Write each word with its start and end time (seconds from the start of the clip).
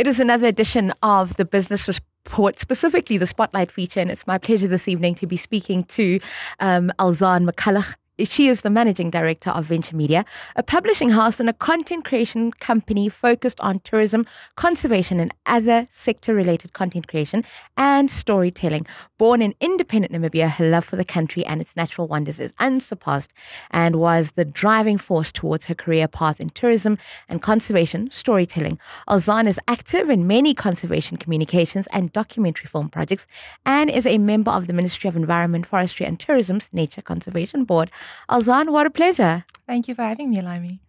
It 0.00 0.06
is 0.06 0.18
another 0.18 0.46
edition 0.46 0.94
of 1.02 1.36
the 1.36 1.44
Business 1.44 1.86
Report, 1.86 2.58
specifically 2.58 3.18
the 3.18 3.26
Spotlight 3.26 3.70
feature, 3.70 4.00
and 4.00 4.10
it's 4.10 4.26
my 4.26 4.38
pleasure 4.38 4.66
this 4.66 4.88
evening 4.88 5.14
to 5.16 5.26
be 5.26 5.36
speaking 5.36 5.84
to 5.84 6.18
um, 6.58 6.90
Elzanne 6.98 7.46
McCulloch. 7.46 7.96
She 8.24 8.48
is 8.48 8.60
the 8.60 8.70
managing 8.70 9.10
director 9.10 9.50
of 9.50 9.64
Venture 9.64 9.96
Media, 9.96 10.24
a 10.56 10.62
publishing 10.62 11.10
house 11.10 11.40
and 11.40 11.48
a 11.48 11.52
content 11.52 12.04
creation 12.04 12.52
company 12.52 13.08
focused 13.08 13.60
on 13.60 13.80
tourism, 13.80 14.26
conservation, 14.56 15.20
and 15.20 15.34
other 15.46 15.88
sector 15.90 16.34
related 16.34 16.72
content 16.72 17.08
creation 17.08 17.44
and 17.76 18.10
storytelling. 18.10 18.86
Born 19.18 19.42
in 19.42 19.54
independent 19.60 20.12
Namibia, 20.12 20.50
her 20.50 20.68
love 20.68 20.84
for 20.84 20.96
the 20.96 21.04
country 21.04 21.44
and 21.46 21.60
its 21.60 21.76
natural 21.76 22.08
wonders 22.08 22.38
is 22.38 22.52
unsurpassed 22.58 23.32
and 23.70 23.96
was 23.96 24.32
the 24.32 24.44
driving 24.44 24.98
force 24.98 25.32
towards 25.32 25.66
her 25.66 25.74
career 25.74 26.08
path 26.08 26.40
in 26.40 26.50
tourism 26.50 26.98
and 27.28 27.42
conservation 27.42 28.10
storytelling. 28.10 28.78
Elzanne 29.08 29.48
is 29.48 29.60
active 29.68 30.10
in 30.10 30.26
many 30.26 30.52
conservation 30.54 31.16
communications 31.16 31.86
and 31.92 32.12
documentary 32.12 32.66
film 32.66 32.88
projects 32.88 33.26
and 33.64 33.90
is 33.90 34.06
a 34.06 34.18
member 34.18 34.50
of 34.50 34.66
the 34.66 34.72
Ministry 34.72 35.08
of 35.08 35.16
Environment, 35.16 35.66
Forestry 35.66 36.06
and 36.06 36.18
Tourism's 36.18 36.68
Nature 36.72 37.02
Conservation 37.02 37.64
Board. 37.64 37.90
Elzanne, 38.28 38.70
what 38.70 38.86
a 38.86 38.90
pleasure. 38.90 39.44
Thank 39.66 39.88
you 39.88 39.94
for 39.94 40.02
having 40.02 40.30
me, 40.30 40.38
Laimi. 40.38 40.80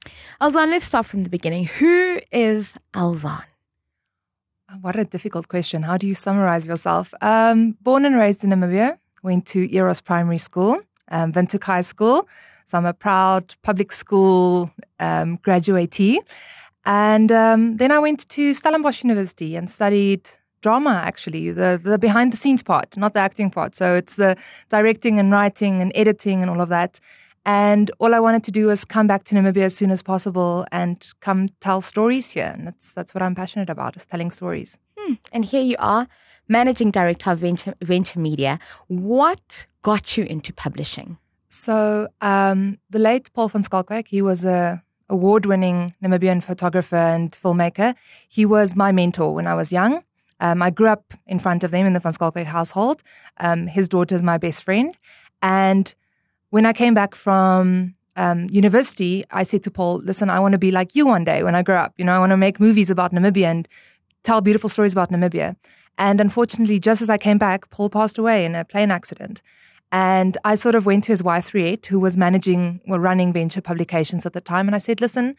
Elzanne, 0.42 0.70
let's 0.70 0.86
start 0.86 1.06
from 1.06 1.24
the 1.24 1.30
beginning. 1.30 1.66
Who 1.66 2.20
is 2.32 2.76
Elzanne? 2.94 3.44
What 4.80 4.96
a 4.96 5.04
difficult 5.04 5.50
question. 5.50 5.84
How 5.84 5.98
do 5.98 6.08
you 6.08 6.16
summarize 6.16 6.66
yourself? 6.66 7.14
Um, 7.22 7.78
born 7.82 8.06
and 8.06 8.16
raised 8.18 8.44
in 8.44 8.52
Namibia, 8.52 8.98
went 9.22 9.46
to 9.48 9.74
Eros 9.76 10.00
Primary 10.00 10.38
School, 10.38 10.80
um, 11.10 11.34
Windhoek 11.34 11.64
High 11.64 11.82
School. 11.82 12.28
So 12.66 12.78
I'm 12.78 12.86
a 12.86 12.94
proud 12.94 13.54
public 13.64 13.92
school 13.92 14.72
um, 15.00 15.38
graduatee. 15.40 16.20
And 16.86 17.32
um, 17.32 17.78
then 17.78 17.92
I 17.92 18.00
went 18.00 18.28
to 18.30 18.54
Stellenbosch 18.54 19.04
University 19.04 19.56
and 19.56 19.70
studied 19.70 20.30
drama 20.62 21.02
actually 21.04 21.52
the 21.52 21.80
the 21.84 21.98
behind 21.98 22.32
the 22.32 22.38
scenes 22.38 22.64
part 22.64 22.96
not 22.98 23.14
the 23.14 23.20
acting 23.20 23.50
part. 23.50 23.76
So 23.76 23.96
it's 23.96 24.16
the 24.16 24.36
directing 24.70 25.20
and 25.20 25.32
writing 25.32 25.82
and 25.82 25.92
editing 25.96 26.42
and 26.42 26.50
all 26.50 26.62
of 26.62 26.70
that. 26.70 27.00
And 27.44 27.90
all 28.00 28.14
I 28.14 28.20
wanted 28.20 28.44
to 28.44 28.52
do 28.52 28.68
was 28.68 28.86
come 28.86 29.08
back 29.08 29.24
to 29.26 29.36
Namibia 29.36 29.64
as 29.64 29.76
soon 29.76 29.90
as 29.90 30.04
possible 30.04 30.66
and 30.72 31.12
come 31.22 31.50
tell 31.60 31.82
stories 31.82 32.30
here. 32.32 32.52
And 32.56 32.68
that's 32.68 32.94
that's 32.94 33.14
what 33.14 33.24
I'm 33.24 33.36
passionate 33.36 33.70
about 33.70 33.96
is 33.96 34.06
telling 34.06 34.32
stories. 34.32 34.78
Hmm. 34.98 35.14
and 35.34 35.44
here 35.44 35.64
you 35.64 35.78
are 35.80 36.08
managing 36.48 36.92
director 36.92 37.32
of 37.32 37.40
venture, 37.40 37.74
venture 37.82 38.20
media. 38.20 38.60
What 38.88 39.66
got 39.82 40.16
you 40.16 40.26
into 40.26 40.54
publishing? 40.54 41.18
So 41.50 42.08
um, 42.22 42.78
the 42.92 43.00
late 43.00 43.34
Paul 43.34 43.50
van 43.50 43.64
Schalkwyk 43.64 44.08
he 44.08 44.22
was 44.22 44.46
a 44.46 44.84
award-winning 45.10 45.94
Namibian 46.02 46.42
photographer 46.42 46.96
and 46.96 47.32
filmmaker. 47.32 47.96
He 48.30 48.46
was 48.46 48.76
my 48.76 48.92
mentor 48.92 49.34
when 49.34 49.48
I 49.48 49.56
was 49.56 49.72
young 49.72 50.04
um, 50.42 50.62
I 50.62 50.72
grew 50.72 50.88
up 50.88 51.14
in 51.28 51.40
front 51.40 51.64
of 51.64 51.72
them 51.72 51.86
in 51.86 51.94
the 51.94 52.00
Van 52.00 52.14
Schalkwyk 52.14 52.46
household. 52.46 53.04
Um, 53.38 53.68
his 53.68 53.88
daughter 53.88 54.16
is 54.16 54.24
my 54.24 54.38
best 54.38 54.64
friend. 54.64 54.98
And 55.42 55.94
when 56.50 56.66
I 56.66 56.74
came 56.74 56.94
back 56.94 57.16
from 57.16 57.96
um, 58.16 58.50
university, 58.50 59.24
I 59.32 59.44
said 59.44 59.64
to 59.64 59.72
Paul, 59.72 60.02
listen, 60.04 60.30
I 60.30 60.40
want 60.40 60.52
to 60.54 60.58
be 60.58 60.72
like 60.72 60.96
you 60.96 61.08
one 61.08 61.24
day 61.24 61.44
when 61.44 61.56
I 61.56 61.62
grow 61.62 61.78
up. 61.78 61.94
You 61.98 62.06
know, 62.06 62.14
I 62.14 62.20
want 62.20 62.32
to 62.32 62.38
make 62.38 62.60
movies 62.60 62.90
about 62.90 63.14
Namibia 63.14 63.46
and 63.46 63.68
tell 64.24 64.42
beautiful 64.42 64.70
stories 64.70 64.92
about 64.92 65.12
Namibia. 65.12 65.56
And 65.98 66.20
unfortunately, 66.20 66.80
just 66.80 67.02
as 67.02 67.10
I 67.10 67.18
came 67.18 67.38
back, 67.38 67.70
Paul 67.70 67.90
passed 67.90 68.18
away 68.18 68.44
in 68.44 68.56
a 68.56 68.66
plane 68.66 68.92
accident. 68.92 69.42
And 69.92 70.38
I 70.44 70.56
sort 70.56 70.74
of 70.74 70.86
went 70.86 71.04
to 71.04 71.12
his 71.12 71.22
wife, 71.22 71.52
Riet, 71.52 71.86
who 71.86 72.00
was 72.00 72.18
managing, 72.18 72.82
well, 72.88 73.00
running 73.00 73.32
venture 73.34 73.62
publications 73.62 74.26
at 74.26 74.34
the 74.34 74.42
time. 74.42 74.68
And 74.68 74.76
I 74.76 74.80
said, 74.80 75.02
listen, 75.02 75.36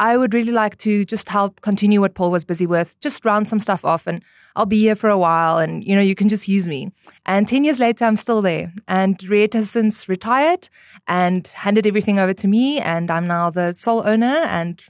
I 0.00 0.16
would 0.16 0.32
really 0.32 0.50
like 0.50 0.78
to 0.78 1.04
just 1.04 1.28
help 1.28 1.60
continue 1.60 2.00
what 2.00 2.14
Paul 2.14 2.30
was 2.30 2.42
busy 2.42 2.66
with, 2.66 2.98
just 3.00 3.22
round 3.22 3.46
some 3.46 3.60
stuff 3.60 3.84
off 3.84 4.06
and 4.06 4.24
I'll 4.56 4.64
be 4.64 4.80
here 4.80 4.96
for 4.96 5.10
a 5.10 5.18
while 5.18 5.58
and 5.58 5.84
you 5.84 5.94
know 5.94 6.00
you 6.00 6.14
can 6.14 6.26
just 6.26 6.48
use 6.48 6.66
me. 6.66 6.90
And 7.26 7.46
10 7.46 7.64
years 7.64 7.78
later 7.78 8.06
I'm 8.06 8.16
still 8.16 8.40
there 8.40 8.72
and 8.88 9.18
Riet 9.18 9.52
has 9.52 9.70
since 9.70 10.08
retired 10.08 10.70
and 11.06 11.46
handed 11.48 11.86
everything 11.86 12.18
over 12.18 12.32
to 12.32 12.48
me 12.48 12.80
and 12.80 13.10
I'm 13.10 13.26
now 13.26 13.50
the 13.50 13.74
sole 13.74 14.02
owner 14.08 14.38
and 14.48 14.82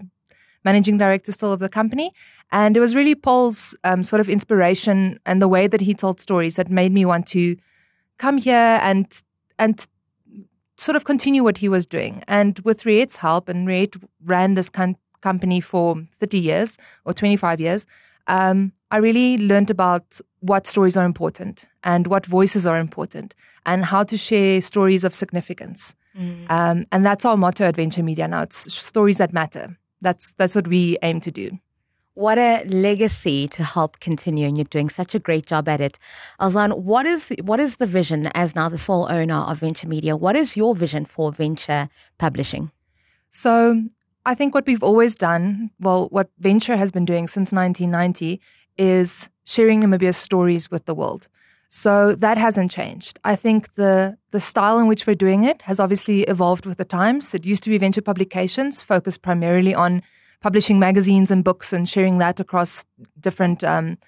managing 0.64 0.96
director 0.96 1.32
still 1.32 1.52
of 1.52 1.58
the 1.58 1.68
company. 1.68 2.12
And 2.52 2.76
it 2.76 2.80
was 2.80 2.94
really 2.94 3.16
Paul's 3.16 3.74
um, 3.82 4.04
sort 4.04 4.20
of 4.20 4.28
inspiration 4.28 5.18
and 5.26 5.42
the 5.42 5.48
way 5.48 5.66
that 5.66 5.80
he 5.80 5.92
told 5.92 6.20
stories 6.20 6.54
that 6.54 6.70
made 6.70 6.92
me 6.92 7.04
want 7.04 7.26
to 7.28 7.56
come 8.18 8.38
here 8.38 8.78
and 8.80 9.06
and 9.58 9.88
sort 10.80 10.96
of 10.96 11.04
continue 11.04 11.44
what 11.44 11.58
he 11.58 11.68
was 11.68 11.86
doing. 11.86 12.24
And 12.26 12.58
with 12.60 12.84
Riet's 12.84 13.16
help, 13.16 13.48
and 13.50 13.68
Riet 13.68 14.02
ran 14.24 14.54
this 14.54 14.70
com- 14.70 14.96
company 15.20 15.60
for 15.60 16.02
30 16.20 16.38
years 16.38 16.78
or 17.04 17.12
25 17.12 17.60
years, 17.60 17.86
um, 18.28 18.72
I 18.90 18.96
really 18.96 19.36
learned 19.36 19.70
about 19.70 20.20
what 20.40 20.66
stories 20.66 20.96
are 20.96 21.04
important 21.04 21.66
and 21.84 22.06
what 22.06 22.24
voices 22.24 22.66
are 22.66 22.78
important 22.78 23.34
and 23.66 23.84
how 23.84 24.04
to 24.04 24.16
share 24.16 24.62
stories 24.62 25.04
of 25.04 25.14
significance. 25.14 25.94
Mm. 26.18 26.50
Um, 26.50 26.86
and 26.90 27.04
that's 27.04 27.26
our 27.26 27.36
motto 27.36 27.64
at 27.64 27.76
Venture 27.76 28.02
Media 28.02 28.26
now. 28.26 28.42
It's 28.42 28.72
stories 28.72 29.18
that 29.18 29.34
matter. 29.34 29.76
That's 30.00 30.32
that's 30.32 30.54
what 30.54 30.66
we 30.66 30.96
aim 31.02 31.20
to 31.20 31.30
do. 31.30 31.58
What 32.14 32.38
a 32.38 32.64
legacy 32.64 33.48
to 33.48 33.62
help 33.62 34.00
continue, 34.00 34.46
and 34.46 34.56
you're 34.58 34.64
doing 34.64 34.90
such 34.90 35.14
a 35.14 35.18
great 35.18 35.46
job 35.46 35.68
at 35.68 35.80
it. 35.80 35.98
Elzanne, 36.40 36.78
what 36.78 37.06
is 37.06 37.32
what 37.42 37.60
is 37.60 37.76
the 37.76 37.86
vision 37.86 38.26
as 38.34 38.54
now 38.54 38.68
the 38.68 38.78
sole 38.78 39.06
owner 39.10 39.36
of 39.36 39.58
Venture 39.58 39.88
Media? 39.88 40.16
What 40.16 40.36
is 40.36 40.56
your 40.56 40.74
vision 40.74 41.04
for 41.04 41.32
venture 41.32 41.88
publishing? 42.18 42.72
So 43.28 43.84
I 44.26 44.34
think 44.34 44.54
what 44.54 44.66
we've 44.66 44.82
always 44.82 45.14
done, 45.14 45.70
well, 45.80 46.08
what 46.10 46.28
Venture 46.38 46.76
has 46.76 46.90
been 46.90 47.04
doing 47.04 47.28
since 47.28 47.52
1990 47.52 48.40
is 48.76 49.30
sharing 49.44 49.80
Namibia's 49.80 50.16
stories 50.16 50.70
with 50.70 50.86
the 50.86 50.94
world. 50.94 51.28
So 51.68 52.16
that 52.16 52.36
hasn't 52.36 52.72
changed. 52.72 53.20
I 53.24 53.36
think 53.36 53.72
the 53.76 54.18
the 54.32 54.40
style 54.40 54.80
in 54.80 54.88
which 54.88 55.06
we're 55.06 55.14
doing 55.14 55.44
it 55.44 55.62
has 55.62 55.78
obviously 55.78 56.22
evolved 56.22 56.66
with 56.66 56.78
the 56.78 56.84
times. 56.84 57.34
It 57.34 57.46
used 57.46 57.62
to 57.62 57.70
be 57.70 57.78
venture 57.78 58.02
publications 58.02 58.82
focused 58.82 59.22
primarily 59.22 59.74
on 59.74 60.02
publishing 60.40 60.78
magazines 60.78 61.30
and 61.30 61.44
books 61.44 61.72
and 61.72 61.88
sharing 61.88 62.18
that 62.18 62.40
across 62.40 62.84
different 63.20 63.62
um, 63.62 63.98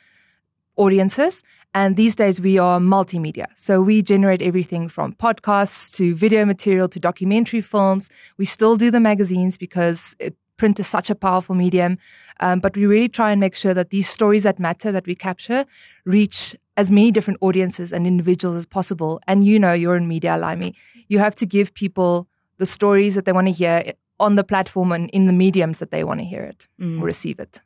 audiences. 0.76 1.42
And 1.74 1.96
these 1.96 2.14
days 2.16 2.40
we 2.40 2.58
are 2.58 2.78
multimedia. 2.80 3.46
So 3.56 3.80
we 3.80 4.02
generate 4.02 4.42
everything 4.42 4.88
from 4.88 5.14
podcasts 5.14 5.92
to 5.94 6.14
video 6.14 6.44
material 6.44 6.88
to 6.88 7.00
documentary 7.00 7.60
films. 7.60 8.10
We 8.36 8.44
still 8.44 8.76
do 8.76 8.90
the 8.90 9.00
magazines 9.00 9.56
because 9.56 10.14
it, 10.18 10.36
print 10.58 10.78
is 10.78 10.86
such 10.86 11.10
a 11.10 11.14
powerful 11.14 11.54
medium. 11.54 11.98
Um, 12.40 12.60
but 12.60 12.76
we 12.76 12.86
really 12.86 13.08
try 13.08 13.30
and 13.30 13.40
make 13.40 13.54
sure 13.54 13.74
that 13.74 13.90
these 13.90 14.08
stories 14.08 14.42
that 14.42 14.58
matter 14.58 14.92
that 14.92 15.06
we 15.06 15.14
capture 15.14 15.64
reach 16.04 16.54
as 16.76 16.90
many 16.90 17.10
different 17.10 17.38
audiences 17.40 17.92
and 17.92 18.06
individuals 18.06 18.56
as 18.56 18.66
possible. 18.66 19.20
And 19.26 19.44
you 19.44 19.58
know, 19.58 19.72
you're 19.72 19.96
in 19.96 20.08
media, 20.08 20.32
Laimi. 20.32 20.74
You 21.08 21.18
have 21.18 21.34
to 21.36 21.46
give 21.46 21.74
people 21.74 22.28
the 22.58 22.66
stories 22.66 23.14
that 23.14 23.24
they 23.24 23.32
want 23.32 23.48
to 23.48 23.52
hear 23.52 23.92
on 24.22 24.36
the 24.36 24.44
platform 24.44 24.92
and 24.92 25.10
in 25.10 25.26
the 25.26 25.32
mediums 25.32 25.78
that 25.80 25.90
they 25.90 26.04
want 26.04 26.20
to 26.20 26.24
hear 26.24 26.42
it 26.42 26.66
mm. 26.80 27.00
or 27.00 27.04
receive 27.04 27.38
it. 27.38 27.60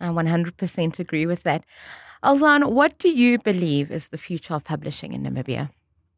I 0.00 0.06
100% 0.06 0.98
agree 0.98 1.26
with 1.26 1.42
that. 1.42 1.64
Elzanne, 2.22 2.70
what 2.70 2.98
do 2.98 3.08
you 3.08 3.38
believe 3.38 3.90
is 3.90 4.08
the 4.08 4.18
future 4.18 4.54
of 4.54 4.64
publishing 4.64 5.12
in 5.12 5.22
Namibia? 5.22 5.70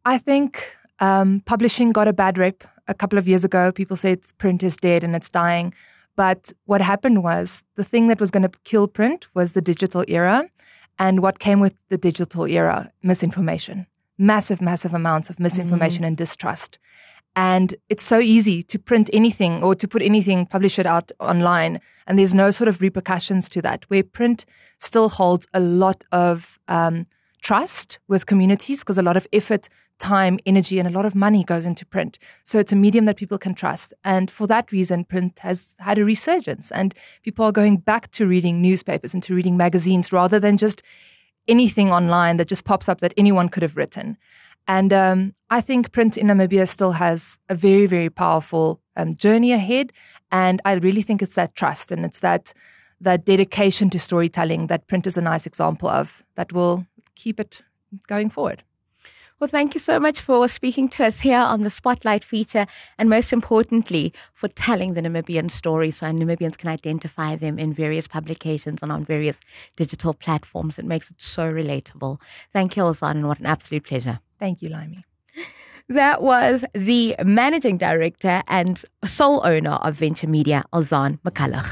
I 0.04 0.18
think 0.18 0.70
um, 1.00 1.42
publishing 1.46 1.92
got 1.92 2.08
a 2.08 2.12
bad 2.12 2.38
rep 2.38 2.64
a 2.86 2.94
couple 2.94 3.18
of 3.18 3.26
years 3.28 3.44
ago. 3.44 3.72
People 3.72 3.96
said 3.96 4.20
print 4.38 4.62
is 4.62 4.76
dead 4.76 5.04
and 5.04 5.14
it's 5.16 5.30
dying. 5.30 5.74
But 6.16 6.52
what 6.64 6.80
happened 6.80 7.22
was 7.22 7.64
the 7.76 7.84
thing 7.84 8.08
that 8.08 8.20
was 8.20 8.30
going 8.30 8.42
to 8.42 8.50
kill 8.64 8.88
print 8.88 9.28
was 9.34 9.52
the 9.52 9.62
digital 9.62 10.04
era. 10.08 10.48
And 10.98 11.22
what 11.22 11.38
came 11.38 11.60
with 11.60 11.74
the 11.90 11.98
digital 11.98 12.44
era? 12.46 12.90
Misinformation. 13.02 13.86
Massive, 14.18 14.60
massive 14.60 14.94
amounts 14.94 15.30
of 15.30 15.38
misinformation 15.38 16.02
mm. 16.02 16.08
and 16.08 16.16
distrust. 16.16 16.78
And 17.38 17.76
it's 17.88 18.02
so 18.02 18.18
easy 18.18 18.64
to 18.64 18.80
print 18.80 19.08
anything 19.12 19.62
or 19.62 19.76
to 19.76 19.86
put 19.86 20.02
anything, 20.02 20.44
publish 20.44 20.76
it 20.76 20.86
out 20.86 21.12
online. 21.20 21.80
And 22.08 22.18
there's 22.18 22.34
no 22.34 22.50
sort 22.50 22.66
of 22.66 22.80
repercussions 22.80 23.48
to 23.50 23.62
that, 23.62 23.84
where 23.86 24.02
print 24.02 24.44
still 24.80 25.08
holds 25.08 25.46
a 25.54 25.60
lot 25.60 26.02
of 26.10 26.58
um, 26.66 27.06
trust 27.40 28.00
with 28.08 28.26
communities 28.26 28.80
because 28.80 28.98
a 28.98 29.02
lot 29.02 29.16
of 29.16 29.24
effort, 29.32 29.68
time, 30.00 30.40
energy, 30.46 30.80
and 30.80 30.88
a 30.88 30.90
lot 30.90 31.06
of 31.06 31.14
money 31.14 31.44
goes 31.44 31.64
into 31.64 31.86
print. 31.86 32.18
So 32.42 32.58
it's 32.58 32.72
a 32.72 32.76
medium 32.76 33.04
that 33.04 33.16
people 33.16 33.38
can 33.38 33.54
trust. 33.54 33.94
And 34.02 34.28
for 34.28 34.48
that 34.48 34.72
reason, 34.72 35.04
print 35.04 35.38
has 35.38 35.76
had 35.78 35.96
a 35.96 36.04
resurgence. 36.04 36.72
And 36.72 36.92
people 37.22 37.44
are 37.44 37.52
going 37.52 37.76
back 37.76 38.10
to 38.12 38.26
reading 38.26 38.60
newspapers 38.60 39.14
and 39.14 39.22
to 39.22 39.32
reading 39.36 39.56
magazines 39.56 40.10
rather 40.10 40.40
than 40.40 40.56
just 40.56 40.82
anything 41.46 41.92
online 41.92 42.36
that 42.38 42.48
just 42.48 42.64
pops 42.64 42.88
up 42.88 42.98
that 42.98 43.14
anyone 43.16 43.48
could 43.48 43.62
have 43.62 43.76
written. 43.76 44.18
And 44.68 44.92
um, 44.92 45.34
I 45.50 45.62
think 45.62 45.92
print 45.92 46.16
in 46.18 46.26
Namibia 46.26 46.68
still 46.68 46.92
has 46.92 47.38
a 47.48 47.54
very, 47.54 47.86
very 47.86 48.10
powerful 48.10 48.80
um, 48.96 49.16
journey 49.16 49.52
ahead. 49.52 49.92
And 50.30 50.60
I 50.66 50.74
really 50.74 51.02
think 51.02 51.22
it's 51.22 51.34
that 51.34 51.54
trust 51.54 51.90
and 51.90 52.04
it's 52.04 52.20
that 52.20 52.52
that 53.00 53.24
dedication 53.24 53.88
to 53.90 53.98
storytelling 53.98 54.66
that 54.66 54.88
print 54.88 55.06
is 55.06 55.16
a 55.16 55.22
nice 55.22 55.46
example 55.46 55.88
of 55.88 56.24
that 56.34 56.52
will 56.52 56.84
keep 57.14 57.38
it 57.38 57.62
going 58.08 58.28
forward. 58.28 58.64
Well, 59.40 59.48
thank 59.48 59.74
you 59.74 59.80
so 59.80 60.00
much 60.00 60.20
for 60.20 60.48
speaking 60.48 60.88
to 60.90 61.04
us 61.04 61.20
here 61.20 61.38
on 61.38 61.62
the 61.62 61.70
Spotlight 61.70 62.24
feature, 62.24 62.66
and 62.98 63.08
most 63.08 63.32
importantly, 63.32 64.12
for 64.34 64.48
telling 64.48 64.94
the 64.94 65.00
Namibian 65.00 65.48
story 65.48 65.92
so 65.92 66.06
Namibians 66.06 66.58
can 66.58 66.70
identify 66.70 67.36
them 67.36 67.56
in 67.56 67.72
various 67.72 68.08
publications 68.08 68.82
and 68.82 68.90
on 68.90 69.04
various 69.04 69.38
digital 69.76 70.12
platforms. 70.12 70.76
It 70.76 70.86
makes 70.86 71.08
it 71.08 71.20
so 71.20 71.52
relatable. 71.52 72.20
Thank 72.52 72.76
you, 72.76 72.82
Elzanne, 72.82 73.12
and 73.12 73.28
what 73.28 73.38
an 73.38 73.46
absolute 73.46 73.84
pleasure. 73.84 74.18
Thank 74.38 74.62
you, 74.62 74.70
Laimi. 74.70 75.04
That 75.88 76.22
was 76.22 76.64
the 76.74 77.16
managing 77.24 77.78
director 77.78 78.42
and 78.46 78.84
sole 79.06 79.40
owner 79.44 79.72
of 79.72 79.94
Venture 79.94 80.28
Media, 80.28 80.62
Elzanne 80.72 81.18
McCulloch. 81.22 81.66